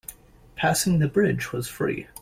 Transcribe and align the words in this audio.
Passing 0.55 0.97
the 0.97 1.07
bridge 1.07 1.51
was 1.53 1.67
free. 1.67 2.07